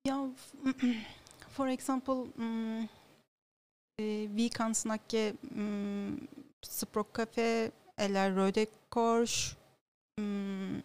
Ja, 0.05 0.19
for 1.55 1.71
eksempel 1.71 2.27
mm, 2.37 2.83
eh, 3.97 4.27
Vi 4.29 4.51
kan 4.53 4.75
snakke 4.77 5.31
um, 5.49 6.27
språkkafé 6.61 7.71
eller 7.97 8.35
Røde 8.37 8.67
Kors. 8.93 9.55
Um, 10.21 10.83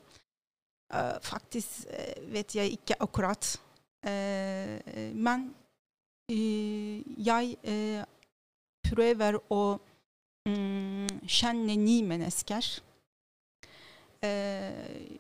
uh, 0.95 1.19
faktisk 1.21 1.85
eh, 1.93 2.17
vet 2.33 2.55
jeg 2.57 2.79
ikke 2.79 2.97
akkurat. 2.97 3.61
Uh, 4.01 4.81
men 5.13 5.51
uh, 6.33 6.97
jeg 7.29 7.59
eh, 7.61 8.01
prøver 8.89 9.37
å 9.53 9.61
mm, 10.49 11.21
kjenne 11.29 11.77
nye 11.77 12.09
mennesker. 12.09 12.73
Eh, 14.23 15.19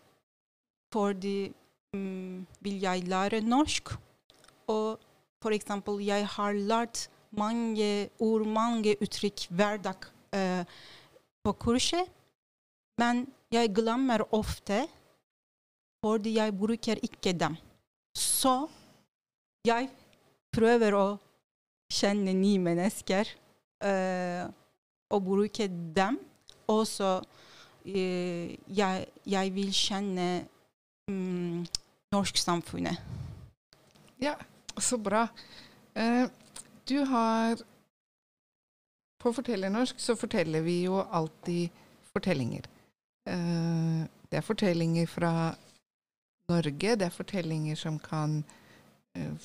fordi 0.93 1.53
mm, 1.97 2.47
vil 2.61 2.81
jeg 2.81 3.09
lære 3.09 3.41
norsk. 3.41 3.95
Og 4.71 5.01
for 5.43 5.51
eksempel, 5.51 6.01
jeg 6.07 6.27
har 6.27 6.53
lært 6.53 7.09
mange 7.31 8.09
ord, 8.21 8.47
mange 8.47 8.95
uttrykk 9.03 9.47
hver 9.51 9.81
dag 9.83 10.09
eh, 10.37 10.65
på 11.45 11.53
kurset. 11.53 12.09
Men 13.01 13.27
jeg 13.53 13.73
glemmer 13.75 14.23
ofte 14.35 14.85
fordi 16.03 16.37
jeg 16.37 16.55
bruker 16.59 16.99
ikke 17.03 17.33
dem. 17.39 17.57
Så 18.15 18.67
jeg 19.67 19.87
prøver 20.53 20.97
å 20.99 21.07
kjenne 21.93 22.35
nye 22.35 22.59
mennesker 22.59 23.29
eh, 23.87 24.45
og 25.13 25.25
bruke 25.25 25.69
dem. 25.71 26.19
Og 26.73 26.83
så 26.91 27.17
eh, 27.21 27.42
jeg, 27.85 29.07
jeg 29.27 29.55
vil 29.55 29.73
kjenne 29.75 30.27
um, 31.11 31.65
norsk 32.13 32.39
samfunnet. 32.39 33.01
Ja, 34.23 34.37
så 34.79 34.99
bra. 34.99 35.27
Uh, 35.97 36.29
du 36.89 37.05
har 37.05 37.59
På 39.23 39.33
Fortellernorsk 39.33 40.01
så 40.01 40.17
forteller 40.19 40.61
vi 40.61 40.83
jo 40.83 40.99
alltid 40.99 41.71
fortellinger. 42.13 42.67
Uh, 43.31 44.03
det 44.31 44.41
er 44.41 44.47
fortellinger 44.47 45.07
fra 45.07 45.55
Norge, 46.51 46.97
det 46.97 47.07
er 47.07 47.15
fortellinger 47.15 47.77
som 47.79 47.99
kan 48.03 48.41
uh, 49.19 49.37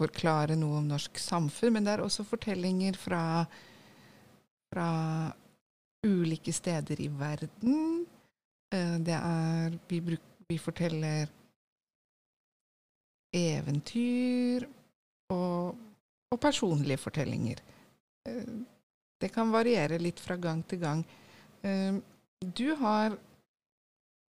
forklare 0.00 0.56
noe 0.58 0.80
om 0.80 0.88
norsk 0.90 1.18
samfunn, 1.20 1.76
men 1.76 1.86
det 1.86 1.94
er 1.94 2.02
også 2.02 2.24
fortellinger 2.26 2.96
fra, 2.98 3.44
fra 4.72 4.88
ulike 6.06 6.52
steder 6.52 7.00
i 7.00 7.08
verden. 7.08 8.06
Eh, 8.72 8.96
det 8.98 9.16
er 9.16 9.78
vi, 9.88 10.00
bruk, 10.00 10.26
vi 10.48 10.58
forteller 10.58 11.30
eventyr 13.36 14.66
og, 15.30 15.76
og 16.30 16.40
personlige 16.40 16.98
fortellinger. 16.98 17.62
Eh, 18.28 18.54
det 19.20 19.32
kan 19.34 19.52
variere 19.52 20.00
litt 20.00 20.20
fra 20.20 20.36
gang 20.40 20.62
til 20.68 20.80
gang. 20.82 21.04
Eh, 21.62 22.00
du 22.40 22.74
har 22.80 23.18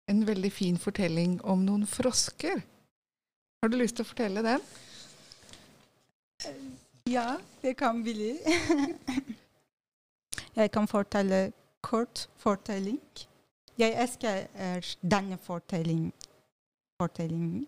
en 0.07 0.27
veldig 0.27 0.53
fin 0.53 0.79
fortelling 0.79 1.41
om 1.43 1.65
noen 1.67 1.87
frosker. 1.91 2.63
Har 3.63 3.73
du 3.73 3.81
lyst 3.81 3.99
til 3.99 4.07
å 4.07 4.11
fortelle 4.13 4.45
den? 4.47 4.63
Ja, 7.11 7.41
det 7.63 7.75
kan 7.81 8.05
bli. 8.07 8.37
jeg 10.57 10.73
kan 10.73 10.89
fortelle 10.89 11.53
kort 11.83 12.29
fortelling. 12.37 13.03
Jeg 13.79 13.93
elsker 14.03 14.47
denne 15.03 15.39
fortelling, 15.39 16.13
fortellingen. 17.01 17.67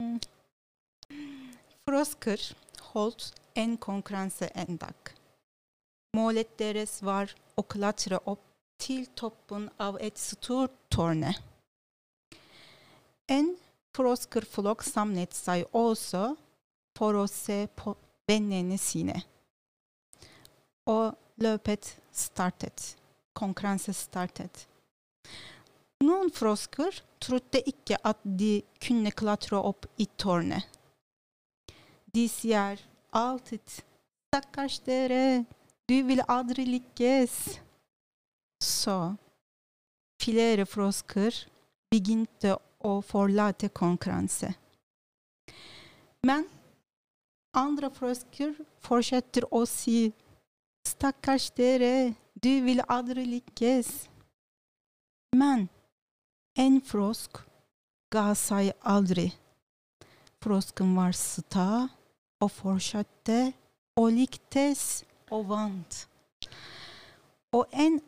Fortelling. 0.00 0.38
Frosker 1.88 2.42
holdt 2.92 3.30
en 3.56 3.76
konkurranse 3.80 4.50
en 4.54 4.76
dag. 4.76 5.12
Målet 6.16 6.50
deres 6.60 6.98
var 7.04 7.32
å 7.56 7.64
klatre 7.64 8.18
opp 8.28 8.42
til 8.78 9.06
toppen 9.16 9.70
av 9.80 9.96
et 10.04 10.20
stort 10.20 10.74
tårn. 10.92 11.24
En 13.32 13.48
froskerflokk 13.96 14.84
samlet 14.84 15.32
seg 15.36 15.64
også 15.72 16.34
for 16.98 17.16
å 17.22 17.24
se 17.30 17.64
på 17.72 17.96
vennene 18.28 18.76
sine. 18.80 19.16
Og 20.92 21.16
løpet 21.42 21.94
startet. 22.12 22.94
Konkurranse 23.38 23.94
startet. 23.94 24.66
Noen 26.02 26.30
frosker 26.30 27.00
trodde 27.22 27.62
ikke 27.66 27.98
at 28.06 28.20
de 28.22 28.60
kunne 28.82 29.10
klatre 29.10 29.58
opp 29.58 29.88
i 29.98 30.06
tårnet. 30.18 30.66
De 32.14 32.28
sier 32.30 32.78
alltid 33.12 33.62
'Stakkars 34.28 34.78
dere, 34.86 35.44
du 35.88 36.02
vil 36.06 36.22
aldri 36.28 36.64
lykkes'. 36.68 37.58
Så 38.60 39.16
flere 40.20 40.66
frosker 40.66 41.34
begynte 41.90 42.56
å 42.84 42.98
forlate 43.02 43.70
konkurranse. 43.70 44.50
Men 46.26 46.44
andre 47.56 47.90
frosker 47.94 48.54
fortsetter 48.84 49.46
å 49.54 49.64
si 49.66 50.12
'Stakkars 50.88 51.50
dere, 51.50 52.14
du 52.44 52.60
vil 52.64 52.80
aldri 52.88 53.24
lykkes'. 53.24 54.08
Men 55.36 55.68
en 56.56 56.80
frosk 56.80 57.42
ga 58.10 58.32
seg 58.34 58.72
aldri. 58.80 59.28
Frosken 60.40 60.94
var 60.96 61.12
sta 61.12 61.88
og 62.40 62.50
fortsatte 62.50 63.52
og 64.00 64.12
lyktes 64.16 65.04
og 65.30 65.48
vant. 65.50 66.08
Og 67.52 67.68
en 67.84 68.00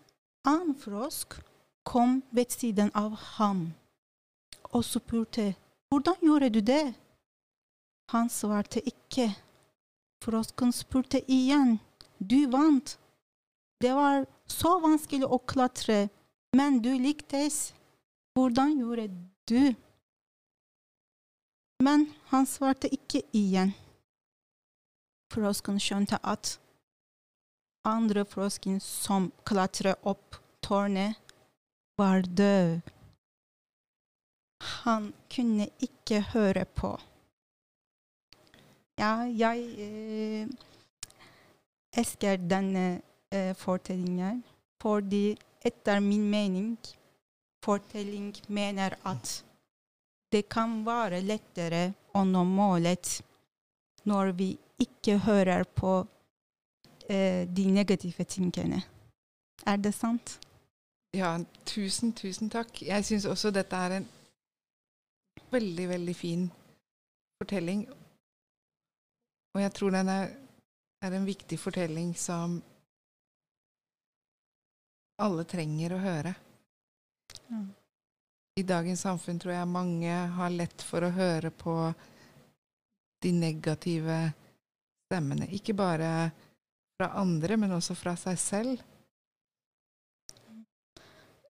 annen 0.49 0.73
frosk 0.79 1.37
kom 1.85 2.23
ved 2.33 2.49
siden 2.55 2.91
av 2.95 3.13
ham 3.37 3.67
og 4.71 4.85
spurte 4.87 5.53
hvordan 5.91 6.17
gjorde 6.23 6.51
du 6.55 6.61
det? 6.61 6.95
Han 8.15 8.29
svarte 8.31 8.81
ikke. 8.87 9.27
Frosken 10.23 10.73
spurte 10.73 11.19
igjen. 11.27 11.81
Du 12.21 12.47
vant. 12.47 12.99
Det 13.81 13.93
var 13.97 14.27
så 14.47 14.77
vanskelig 14.83 15.25
å 15.25 15.39
klatre, 15.39 16.09
men 16.57 16.81
du 16.85 16.93
lyktes. 17.01 17.73
Hvordan 18.37 18.77
gjorde 18.79 19.09
du? 19.49 19.75
Men 21.81 22.11
han 22.29 22.47
svarte 22.47 22.91
ikke 22.93 23.23
igjen. 23.33 23.73
Frosken 25.33 25.81
skjønte 25.81 26.19
at 26.21 26.59
andre 27.89 28.27
frosken 28.29 28.81
som 28.85 29.31
klatret 29.49 29.97
opp 30.05 30.37
tårnet, 30.61 31.17
var 31.97 32.23
død. 32.23 32.81
Han 34.85 35.13
kunne 35.33 35.69
ikke 35.81 36.21
høre 36.33 36.65
på. 36.65 36.95
Ja, 39.01 39.25
jeg 39.25 39.65
eh, 39.81 40.49
elsker 41.97 42.39
denne 42.39 43.01
eh, 43.33 43.55
fortellingen 43.57 44.43
fordi 44.81 45.37
etter 45.65 46.01
min 46.01 46.31
mening 46.31 46.77
fortelling 47.65 48.33
mener 48.49 48.97
at 49.05 49.45
det 50.33 50.47
kan 50.49 50.81
være 50.87 51.21
lettere 51.27 51.91
å 52.15 52.23
nå 52.25 52.45
målet 52.47 53.19
når 54.09 54.33
vi 54.39 54.53
ikke 54.81 55.19
hører 55.27 55.65
på 55.65 55.99
eh, 57.09 57.49
de 57.49 57.67
negative 57.69 58.25
tingene. 58.25 58.81
Er 59.67 59.77
det 59.77 59.93
sant? 59.95 60.39
Ja, 61.13 61.35
tusen, 61.67 62.13
tusen 62.13 62.51
takk. 62.51 62.83
Jeg 62.87 63.05
syns 63.05 63.27
også 63.27 63.51
dette 63.51 63.77
er 63.77 63.99
en 63.99 64.07
veldig, 65.51 65.89
veldig 65.89 66.17
fin 66.17 66.47
fortelling. 67.43 67.85
Og 69.55 69.63
jeg 69.63 69.73
tror 69.75 69.91
den 69.91 70.09
er, 70.09 70.31
er 71.01 71.17
en 71.17 71.25
viktig 71.25 71.59
fortelling 71.61 72.13
som 72.19 72.61
alle 75.21 75.45
trenger 75.49 75.95
å 75.95 76.01
høre. 76.01 76.35
Ja. 77.49 77.61
I 78.61 78.65
dagens 78.67 79.05
samfunn 79.07 79.39
tror 79.41 79.55
jeg 79.55 79.73
mange 79.73 80.15
har 80.37 80.53
lett 80.53 80.83
for 80.85 81.05
å 81.07 81.13
høre 81.15 81.53
på 81.55 81.75
de 83.25 83.33
negative 83.33 84.19
stemmene. 85.09 85.49
Ikke 85.57 85.77
bare 85.77 86.31
fra 87.01 87.13
andre, 87.21 87.57
men 87.57 87.73
også 87.73 87.97
fra 87.97 88.17
seg 88.21 88.41
selv. 88.41 88.83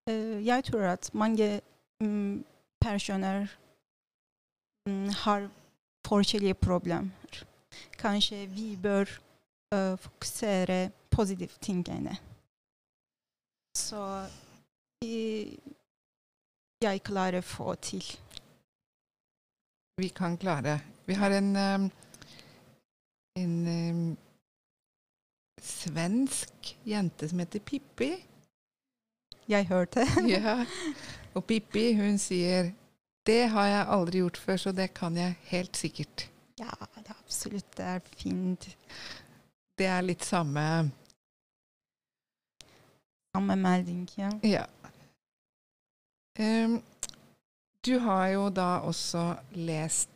Eh, 0.07 0.39
jeg 0.45 0.67
tror 0.69 0.93
at 0.93 1.09
mange 1.13 1.59
mm, 2.03 2.43
personer 2.81 3.49
mm, 4.87 5.09
har 5.25 5.49
forskjellige 6.07 6.59
problemer. 6.59 7.43
Kanskje 7.99 8.45
vi 8.51 8.75
bør 8.79 9.09
uh, 9.75 9.97
fokusere 9.99 10.91
positive 11.09 11.57
tingene. 11.61 12.17
Så 13.77 14.01
jeg 16.81 17.03
klarer 17.05 17.41
å 17.41 17.45
få 17.45 17.75
til. 17.81 18.05
Vi 20.01 20.09
kan 20.15 20.37
klare. 20.37 20.79
Vi 21.05 21.17
har 21.17 21.33
en, 21.35 21.49
um, 21.55 21.87
en 23.37 23.55
um, 23.67 24.03
svensk 25.61 26.75
jente 26.87 27.29
som 27.29 27.41
heter 27.43 27.63
Pippi. 27.65 28.11
Jeg 29.49 29.67
hørte. 29.67 30.05
Ja. 30.35 30.61
Og 31.33 31.45
Pippi, 31.47 31.93
hun 31.95 32.17
sier 32.19 32.73
Det 33.25 33.45
har 33.53 33.67
jeg 33.69 33.87
aldri 33.93 34.19
gjort 34.19 34.37
før, 34.37 34.57
så 34.57 34.71
det 34.75 34.93
kan 34.97 35.17
jeg 35.17 35.37
helt 35.51 35.77
sikkert. 35.77 36.25
Ja, 36.59 36.73
det 36.97 37.05
er 37.05 37.19
absolutt 37.19 37.77
det 37.77 37.85
er 37.85 37.99
fint. 38.17 38.67
Det 39.77 39.87
er 39.87 40.01
litt 40.05 40.25
samme 40.25 40.91
Samme 43.31 43.55
melding, 43.55 44.09
ja. 44.19 44.29
Ja. 44.43 44.65
Um, 46.39 46.81
du 47.85 47.99
har 47.99 48.27
jo 48.27 48.49
da 48.49 48.81
også 48.83 49.21
lest 49.55 50.09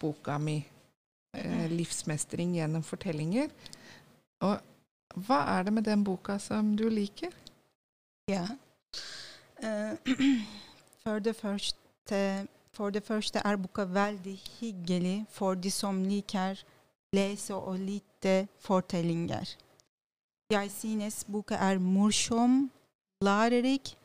boka 0.00 0.38
mi, 0.38 0.58
eh, 1.36 1.70
'Livsmestring 1.70 2.54
gjennom 2.54 2.82
fortellinger'. 2.82 3.50
Og 4.40 4.60
hva 5.14 5.40
er 5.58 5.62
det 5.62 5.72
med 5.72 5.84
den 5.84 6.04
boka 6.04 6.38
som 6.38 6.76
du 6.76 6.88
liker? 6.88 7.32
Ja. 8.28 8.46
Uh, 9.62 9.96
for, 11.02 11.18
det 11.18 11.36
første, 11.36 12.46
for 12.72 12.90
det 12.90 13.02
første 13.02 13.40
er 13.44 13.56
boka 13.56 13.84
veldig 13.84 14.40
hyggelig 14.60 15.26
for 15.30 15.54
de 15.54 15.70
som 15.70 16.04
liker 16.04 16.60
lytte 17.14 18.48
fortellinger. 18.58 19.56
Jeg 20.50 20.70
synes 20.70 21.24
boka 21.24 21.54
er 21.54 21.78
morsom, 21.78 22.70
lærerik, 23.20 23.96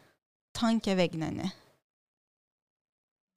tankevekkende. 0.54 1.50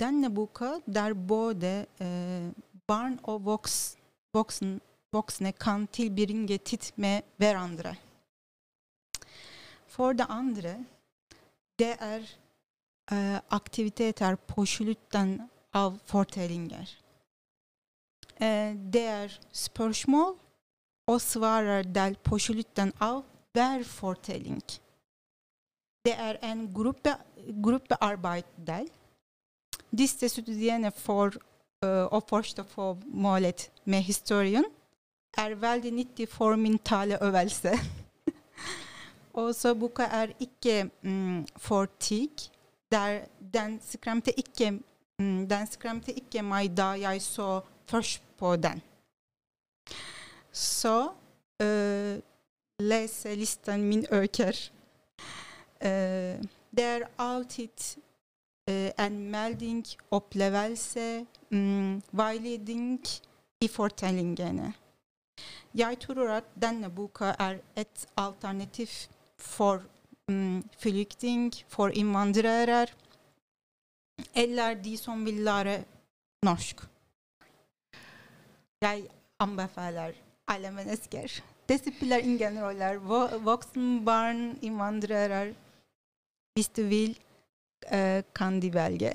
Denne 0.00 0.30
boka 0.30 0.78
der 0.86 1.14
både 1.14 1.86
eh, 2.00 2.52
barn 2.86 3.18
og 3.22 3.44
voks, 3.44 3.96
voksen, 4.34 4.80
voksne 5.12 5.52
kan 5.52 5.86
tilbringe 5.86 6.58
tid 6.58 6.92
med 6.96 7.22
hverandre. 7.36 7.96
For 9.86 10.12
det 10.12 10.26
andre, 10.28 10.84
det 11.78 11.96
er 12.00 12.22
eh, 13.12 13.40
aktiviteter 13.50 14.36
på 14.36 14.64
slutten 14.66 15.40
av 15.74 15.98
fortellinger. 16.06 17.01
Eh, 18.42 18.74
det 18.92 19.02
er 19.06 19.34
spørsmål 19.54 20.34
og 21.06 21.20
svarer 21.20 21.84
del 21.86 22.16
på 22.24 22.38
slutten 22.42 22.90
av 23.00 23.22
hver 23.54 23.84
fortelling. 23.86 24.62
Det 26.02 26.14
er 26.18 26.40
en 26.42 26.64
gruppe, 26.74 27.14
gruppearbeid-del. 27.62 28.88
Disse 29.92 30.28
studiene 30.32 30.90
for 30.90 31.36
eh, 31.84 32.06
å 32.10 32.18
forstå 32.28 32.64
målet 33.06 33.68
med 33.84 34.02
historien 34.02 34.66
er 35.38 35.54
veldig 35.54 35.92
nyttig 35.92 36.28
for 36.28 36.56
mentale 36.56 37.20
øvelser. 37.22 37.78
Også 39.44 39.74
boka 39.74 40.08
er 40.10 40.34
ikke 40.40 40.88
mm, 41.02 41.46
for 41.56 41.86
tygg. 42.00 42.48
Den, 42.90 43.78
skremte 43.80 44.34
ikke, 44.36 44.72
mm, 45.18 45.46
den 45.48 45.70
skremte 45.70 46.12
ikke 46.12 46.42
meg 46.42 46.74
da 46.76 46.92
jeg 46.98 47.22
så 47.22 47.60
først 47.86 48.22
på 48.38 48.56
den. 48.56 48.82
Så 50.52 51.08
uh, 51.62 52.16
leselisten 52.78 53.84
min 53.84 54.06
øker. 54.12 54.70
Uh, 55.84 56.38
det 56.76 56.84
er 56.84 57.08
alltid 57.18 57.98
uh, 58.70 59.06
en 59.06 59.30
melding, 59.30 59.86
opplevelse, 60.10 61.26
mm, 61.50 62.02
veiledning 62.12 63.00
i 63.60 63.68
fortellingene. 63.68 64.72
Jeg 65.74 65.98
tror 65.98 66.28
at 66.28 66.44
denne 66.62 66.90
boka 66.90 67.32
er 67.38 67.58
et 67.76 68.06
alternativ 68.16 68.88
for 69.38 69.82
um, 70.28 70.64
flyktning, 70.78 71.52
for 71.68 71.88
innvandrere, 71.88 72.86
eller 74.34 74.74
de 74.74 74.96
som 74.96 75.24
vil 75.24 75.34
lære 75.34 75.84
norsk. 76.44 76.91
Jeg 78.82 79.04
anbefaler 79.38 80.16
alle 80.50 80.70
mennesker. 80.74 81.42
Det 81.68 81.78
spiller 81.78 82.18
ingen 82.18 82.58
rolle. 82.62 82.98
Voksne, 83.44 84.04
barn, 84.04 84.58
innvandrere. 84.62 85.54
Hvis 86.54 86.68
du 86.68 86.82
vil, 86.82 87.14
uh, 87.92 88.20
kan 88.34 88.60
de 88.60 88.72
velge. 88.74 89.12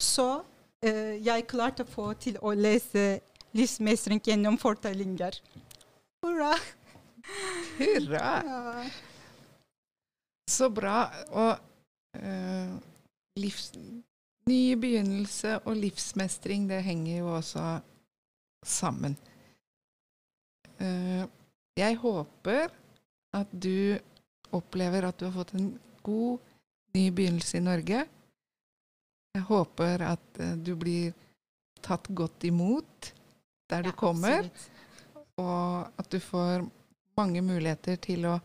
Så 0.00 0.28
uh, 0.86 1.26
jeg 1.26 1.46
klarte 1.46 1.84
å 1.84 1.92
få 1.92 2.12
til 2.14 2.40
å 2.40 2.54
lese 2.56 3.20
livsmestring 3.52 4.22
gjennom 4.24 4.56
fortellinger. 4.58 5.38
Hurra! 6.24 6.54
Hurra! 7.78 8.30
Ja. 8.48 8.86
Så 10.50 10.68
bra. 10.72 11.04
Og 11.30 11.52
uh, 12.16 12.72
livs, 13.36 13.72
ny 14.48 14.74
begynnelse 14.80 15.58
og 15.62 15.76
livsmestring, 15.78 16.66
det 16.70 16.82
henger 16.86 17.18
jo 17.20 17.28
også 17.36 17.66
sammen. 18.66 19.16
Eh, 20.82 21.24
jeg 21.78 21.96
håper 22.02 22.72
at 23.38 23.52
du 23.52 23.98
opplever 24.52 25.06
at 25.08 25.18
du 25.20 25.28
har 25.28 25.36
fått 25.36 25.54
en 25.56 25.70
god, 26.04 26.38
ny 26.94 27.06
begynnelse 27.14 27.56
i 27.60 27.64
Norge. 27.64 28.02
Jeg 29.32 29.44
håper 29.48 30.02
at 30.10 30.40
eh, 30.44 30.56
du 30.60 30.74
blir 30.76 31.14
tatt 31.82 32.10
godt 32.14 32.44
imot 32.44 33.12
der 33.72 33.86
du 33.86 33.88
Ja, 33.92 33.96
kommer, 33.96 34.44
absolutt. 34.44 35.28
og 35.40 36.02
at 36.02 36.10
du 36.12 36.18
får 36.20 36.66
mange 37.16 37.40
muligheter 37.44 37.96
til 37.96 38.26
å 38.28 38.36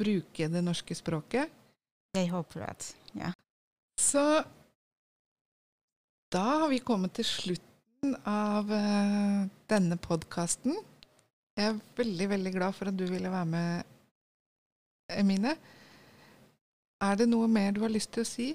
bruke 0.00 0.48
det 0.48 0.62
norske 0.64 0.96
språket. 0.96 1.50
Jeg 2.16 2.30
håper 2.32 2.64
det. 2.64 2.88
Ja. 3.20 3.34
Så 4.00 4.22
da 6.30 6.44
har 6.62 6.68
vi 6.70 6.78
kommet 6.78 7.16
til 7.18 7.26
slutten 7.26 8.14
av 8.28 8.70
uh, 8.70 9.46
denne 9.70 9.96
podkasten. 9.98 10.76
Jeg 11.58 11.72
er 11.72 11.80
veldig, 11.98 12.28
veldig 12.30 12.52
glad 12.54 12.76
for 12.76 12.90
at 12.90 12.98
du 12.98 13.04
ville 13.10 13.30
være 13.32 13.48
med, 13.50 13.96
Emine. 15.10 15.56
Er 17.02 17.16
det 17.18 17.26
noe 17.26 17.48
mer 17.50 17.72
du 17.74 17.80
har 17.82 17.90
lyst 17.90 18.12
til 18.14 18.22
å 18.22 18.28
si 18.28 18.46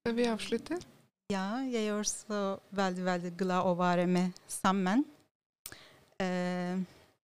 før 0.00 0.14
vi 0.16 0.28
avslutter? 0.30 0.80
Ja, 1.28 1.60
jeg 1.68 1.90
er 1.90 1.98
også 1.98 2.56
veldig, 2.72 3.04
veldig 3.04 3.32
glad 3.36 3.68
å 3.68 3.74
være 3.76 4.06
med 4.08 4.32
sammen. 4.48 5.02
Eh, 6.16 6.80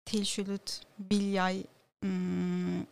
til 0.09 0.25
slutt 0.25 0.79
vil 1.11 1.27
jeg 1.35 1.67
mm, 2.07 2.87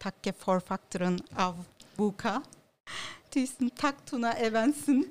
takke 0.00 0.32
forfatteren 0.40 1.18
av 1.36 1.60
boka. 1.98 2.38
Tusen 3.34 3.68
takk, 3.76 4.00
Tuna 4.08 4.32
Evensen. 4.40 5.04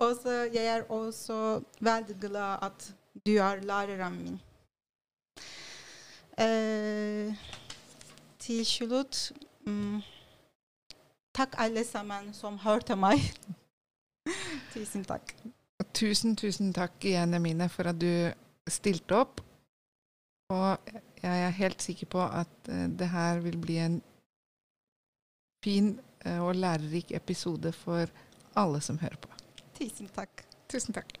Også, 0.00 0.30
jeg 0.52 0.64
er 0.64 0.86
også 0.88 1.60
veldig 1.80 2.16
glad 2.20 2.62
at 2.64 2.94
du 3.26 3.32
er 3.36 3.60
læreren 3.60 4.16
min. 4.16 4.40
Eh, 6.40 7.36
til 8.38 8.64
slutt 8.66 9.32
mm, 9.66 10.00
Takk 11.36 11.54
alle 11.58 11.84
sammen 11.84 12.32
som 12.34 12.58
hørte 12.58 12.96
meg. 12.96 13.20
Tusen 14.74 15.04
takk. 15.04 15.34
Tusen, 15.94 16.34
tusen 16.36 16.72
takk 16.72 17.04
igjen, 17.04 17.34
Emine, 17.34 17.68
for 17.68 17.90
at 17.92 18.00
du 18.00 18.32
stilte 18.68 19.16
opp. 19.16 19.40
Og 20.50 20.90
jeg 21.22 21.44
er 21.44 21.58
helt 21.60 21.82
sikker 21.82 22.10
på 22.10 22.24
at 22.24 22.70
uh, 22.72 22.86
det 22.98 23.08
her 23.12 23.40
vil 23.44 23.58
bli 23.60 23.78
en 23.78 24.00
fin 25.64 25.92
uh, 26.26 26.40
og 26.40 26.54
lærerik 26.54 27.12
episode 27.16 27.72
for 27.72 28.10
alle 28.56 28.80
som 28.80 28.98
hører 28.98 29.20
på. 29.22 29.39
Tusen 29.80 30.10
takk. 30.12 30.44
Tusen 30.68 30.92
takk. 30.92 31.19